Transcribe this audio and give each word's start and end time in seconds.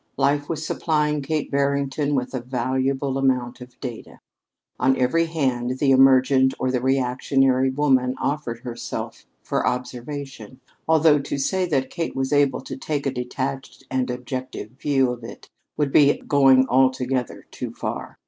Life 0.17 0.49
was 0.49 0.65
supplying 0.65 1.21
Kate 1.21 1.51
Barrington 1.51 2.15
with 2.15 2.33
a 2.33 2.39
valuable 2.41 3.19
amount 3.19 3.61
of 3.61 3.79
"data." 3.79 4.19
On 4.79 4.97
every 4.97 5.27
hand 5.27 5.77
the 5.77 5.91
emergent 5.91 6.55
or 6.57 6.71
the 6.71 6.81
reactionary 6.81 7.69
woman 7.69 8.15
offered 8.19 8.61
herself 8.61 9.27
for 9.43 9.67
observation, 9.67 10.59
although 10.87 11.19
to 11.19 11.37
say 11.37 11.67
that 11.67 11.91
Kate 11.91 12.15
was 12.15 12.33
able 12.33 12.61
to 12.61 12.75
take 12.77 13.05
a 13.05 13.11
detached 13.13 13.83
and 13.91 14.09
objective 14.09 14.71
view 14.71 15.11
of 15.11 15.23
it 15.23 15.49
would 15.77 15.91
be 15.91 16.17
going 16.25 16.65
altogether 16.67 17.45
too 17.51 17.71
far. 17.71 18.17